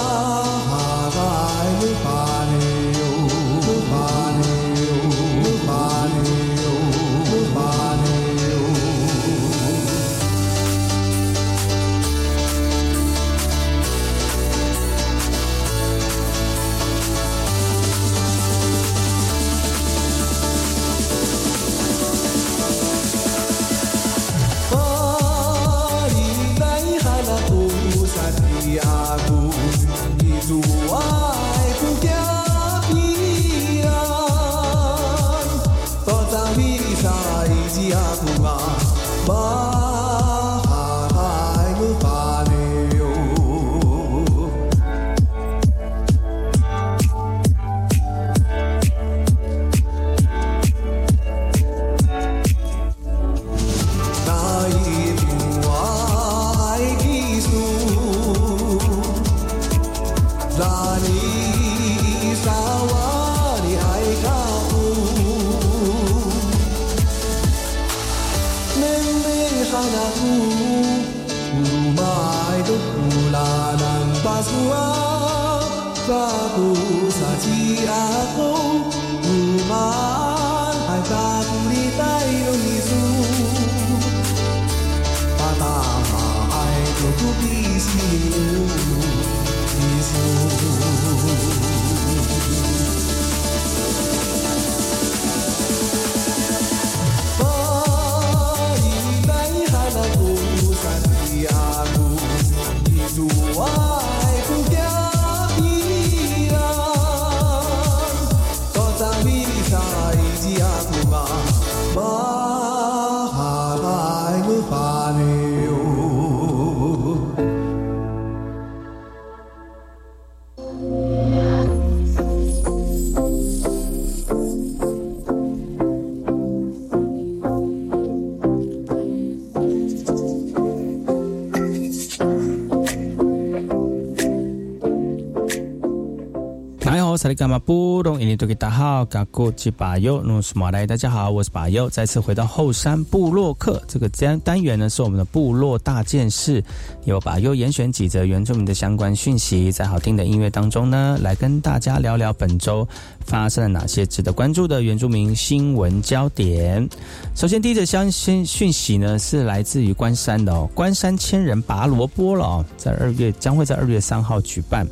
[137.21, 146.63] Saregama Pu 好，萨利伽马布隆，印尼多吉大号，嘎古吉巴尤努斯马来，大家好，我是巴尤，再次回到后山部落客这个单单元呢，是我们的部落大件事，
[147.05, 152.87] 由巴尤严选几则原住民的相关讯息，在好听的音乐当中呢，来跟大家聊聊本周
[153.25, 156.87] 发生了哪些值得关注的原住民新闻焦点。
[157.35, 164.87] 首先，第一则相信讯息呢，是来自于关山的哦，关山千人拔萝卜了哦，在二月将会在二月三号举办。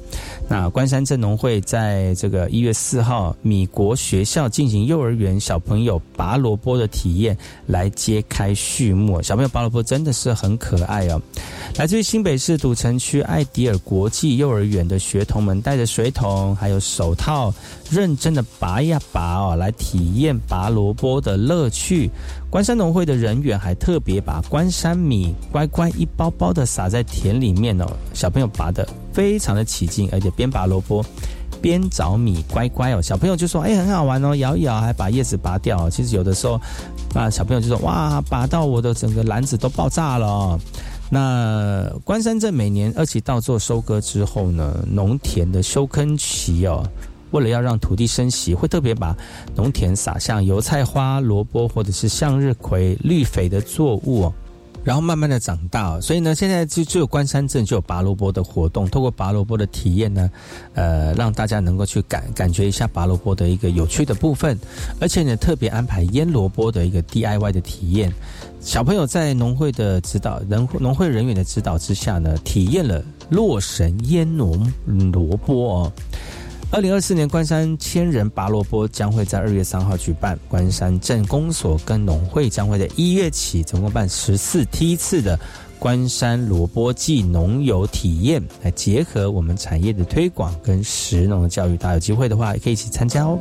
[0.47, 7.37] 那关山镇农会在这个一月四号，米国学校进行幼儿园小朋友拔萝卜的体验，
[7.67, 9.21] 来揭开序幕。
[9.21, 11.21] 小朋友拔萝卜真的是很可爱哦。
[11.77, 17.53] 来自于新北市土城区艾迪尔国际幼儿园的学童们，带着水桶还有手套，
[17.89, 22.09] 认真的拔呀拔哦，来体验拔萝卜的乐趣。
[22.49, 31.05] 关山农会的人员还特别把关山米乖乖一包包的撒在田里面哦，小朋友拔的非常的起劲，而且边拔萝卜
[31.61, 33.01] 边找米乖乖哦。
[33.01, 36.59] 小朋友就说：“哎，很好玩哦，摇一摇，还把叶子拔掉。”其实有的时候，
[37.13, 40.59] 那小朋友就说：“哇，拔到我的整个篮子都爆炸了。”
[41.11, 46.87] 那关山镇每年二期稻作收割之后呢，农田的休耕期哦。
[47.31, 49.15] 为了要让土地生息，会特别把
[49.55, 54.33] 农田撒向油菜花、萝卜或者是向日葵、绿肥的作物，
[54.83, 55.99] 然后慢慢的长大。
[56.01, 60.29] 所以呢，现在就只有关山镇就有拔萝卜的活动，透过拔萝卜的体验呢，
[60.73, 64.57] 呃，让大家能够去感感觉一下拔萝卜的一个有趣的部分，
[64.99, 68.11] 而且呢，特别安排腌萝卜的一个 DIY 的体验。
[68.61, 74.57] 小朋友在农会的指导、农农会人员的指导之下呢，体验了洛神腌萝
[75.13, 75.93] 萝卜哦。
[76.71, 85.37] 二零二四年关山千人拔萝卜将会在二月三号举办，关山镇公所跟农会将会在一月起，总共办十四梯次的
[85.79, 91.75] 关山萝卜季农游体验，来结合我们产业的推广跟实农的教育。
[91.75, 93.39] 大家有机会的话，也可以一起参加哦。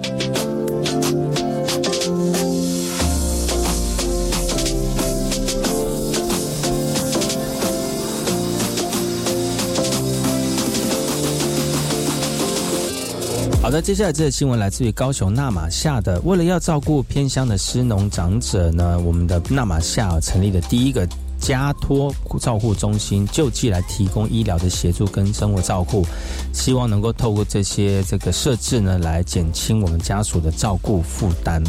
[13.69, 16.19] 好的，接下来这个新闻来自于高雄纳马夏的。
[16.23, 21.07] 为了要照顾偏乡的失农长者呢，我们的纳马夏成立的第一个
[21.39, 22.11] 家托
[22.41, 26.03] 照护中心救济来提供医疗的协助跟生活照护，
[26.51, 31.63] 希望能够透过这些这个设置呢，来减轻我们家属的照顾负担。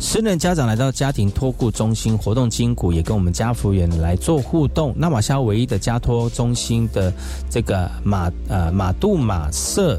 [0.00, 4.92] 失能家长来到家庭托顾中心活动筋骨，也跟我们家福员来做互动。
[4.96, 7.12] 那马夏唯一的家托中心的
[7.48, 9.96] 这个马呃马杜马社。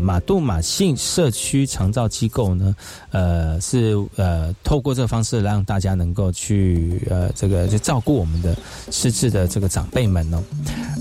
[0.00, 2.74] 马杜马信社区长照机构呢，
[3.10, 8.56] 呃，是呃，透过这个方式让大家能够去呃，这个去照顾我们的
[8.90, 10.42] 失智的这个长辈们哦。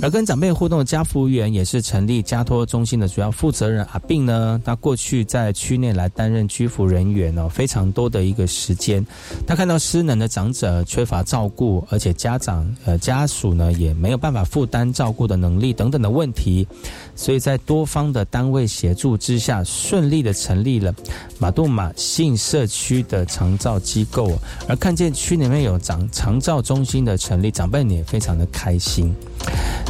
[0.02, 9.04] 而跟长辈互动的家服务员也是成立家托中心的主要负责人阿病呢，他过去在区内来担任居服人员哦，非常多的一个时间。
[9.48, 16.68] 他看到失能的长者缺乏照顾，而且家长呃家属呢也没有办法负担照顾的能力等等的问题，
[17.16, 18.68] 所以在多方的单位。
[18.78, 20.94] 协助之下，顺利的成立了
[21.40, 29.12] 马杜马信社区的长照机构，而看见区里面有长长照中心的成立，长辈也非常的开心。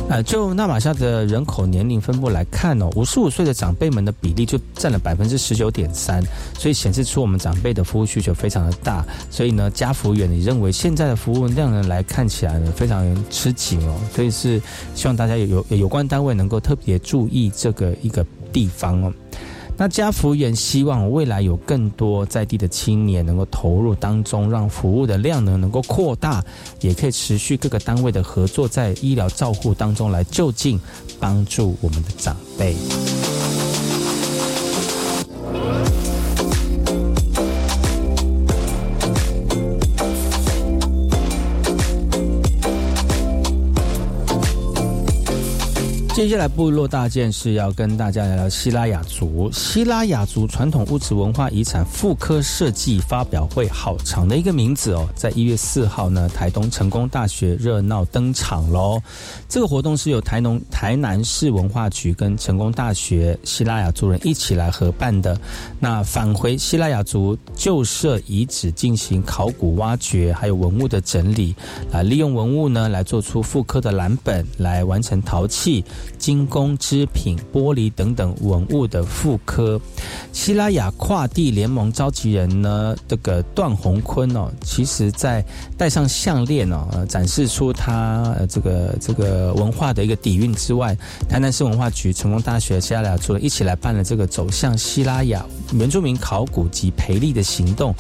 [0.10, 6.24] 呃，就纳马夏的人口年龄分布来看哦，五十五岁的长辈们的比例就占了百分之十九点三，
[6.58, 9.06] 所以显示出我们长辈的服务需求非常的大。
[9.30, 14.62] 所以呢，家服务员，你认为现在的服务量呢来看起来呢非常吃紧哦，所以是
[14.96, 18.26] 希望大家有有有关单位能够特别注意这个一个。
[18.58, 19.14] 地方哦，
[19.78, 26.43] 那家福员希望未来有更多在地的青年能够投入当中，让服务的量呢能够扩大，
[26.82, 30.80] 也可以持续各个单位的合作，在医疗照护当中来就近
[31.20, 32.76] 帮助我们的长辈。
[46.18, 49.51] 接下来部落大件事要跟大家聊聊希拉雅族。
[49.51, 55.07] 希拉雅族传统物质文化遗产复刻设计发表会，好长的一个名字哦。
[55.13, 58.99] 在一月四号呢，台东成功大学热闹登场喽。
[59.47, 65.39] 这个活动是由台农台南市文化局跟成功大学希拉雅族人一起来合办的。
[65.80, 71.55] 那返回希拉雅族旧社遗址进行考古挖掘，还有文物的整理，
[71.91, 75.86] 啊，利用文物呢来做出复刻的蓝本，来完成陶器。
[76.18, 79.80] 精工织品、玻璃等等文物的复刻。
[80.32, 85.43] 希拉雅跨地联盟召集人呢，这个段宏坤哦，其实在
[85.78, 90.95] 戴上项链哦，展示出他这个这个文化的一个底蕴之外，
[91.28, 97.93] 台南市文化局、成功大学希拉雅族一起来办了这个走向希拉雅原住民考古及培力的行动，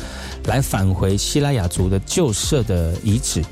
[0.45, 3.43] 来返回希拉雅族的旧社的遗址。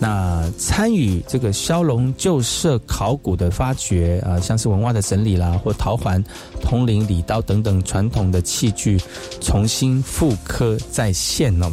[0.00, 6.22] 那参与这个骁龙旧社考古的发掘啊，像是文化的整理啦，或陶环、
[6.62, 9.00] 铜铃、礼刀等等传统的器具，
[9.40, 11.70] 重新复刻再现哦。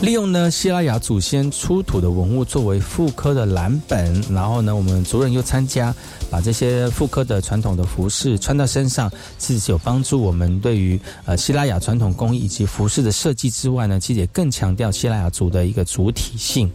[0.00, 5.94] 利用呢希拉雅祖先出土的文物作为复刻的蓝本，然后呢，我们族人又参加，
[6.30, 16.70] 把这些妇科的传统的服饰穿到身上，是有帮助我们对于呃希腊雅传统工艺以及服饰的设计之外呢，其实也更强调希腊雅族的一个主体性。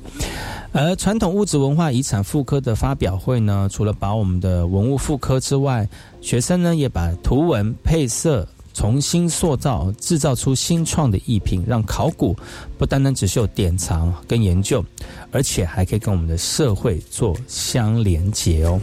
[0.72, 5.88] 而传统物质文化遗产妇科的发表会呢，除了把我们的文物妇科之外，
[6.20, 8.48] 学生呢也把图文配色。
[8.74, 12.36] 重新塑造、制造出新创的艺品，让考古
[12.78, 14.84] 不单单只是有典藏跟研究，
[15.32, 18.82] 而且还可以跟我们的社会做相连结哦。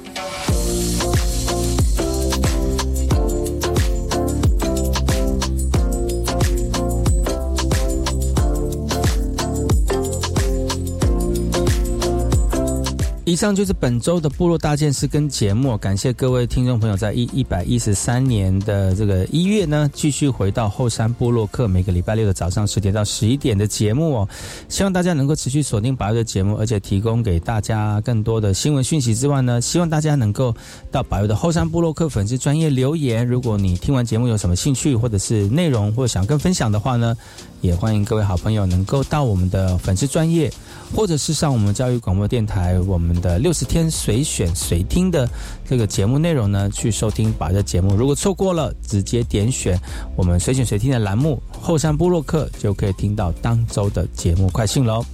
[13.41, 24.28] 上就是本周的部落大件事跟节目，感谢各位听众朋友在一一百一十三年的这个一月呢，继续回到后山部落客每个礼拜六的早上十点到十一点的节目哦。
[24.68, 30.55] 希望大家能够持续锁定百月的节目，而且提供给大家更多的新闻讯息之外呢，希望大家能够
[30.93, 33.26] 到百月的后山部落客粉丝专业留言。
[33.26, 37.16] 如果你听完节目有什么兴趣，或者是内容，或者想跟分享的话呢，
[37.61, 40.50] 也欢迎各位好朋友能够到我们的粉丝专业。
[40.92, 45.28] 或者是上我们教育广播电台我们的六十天随选随听的
[45.64, 47.94] 这个节目内容呢，去收听把这节目。
[47.94, 49.78] 如果错过了，直接点选
[50.16, 55.04] 我们随选随听的栏目后山部落客，就可以听到当周的节目快讯喽。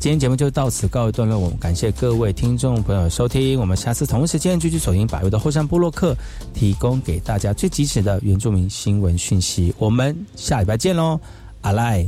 [0.00, 6.16] 今天节目就到此告一段落，我们感谢各位听众朋友收听，我们下次同一时间继续锁定百位的后山部落客，
[6.52, 9.72] 提供给大家最及时的原住民新闻讯息。
[9.78, 11.20] 我们下礼拜见喽，
[11.62, 12.06] 阿赖。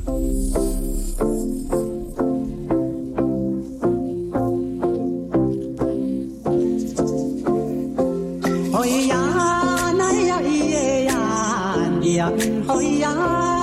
[9.09, 9.17] 呀，
[9.97, 11.13] 那呀咿呀呀，
[12.03, 12.33] 呀
[12.67, 13.54] 咿呀。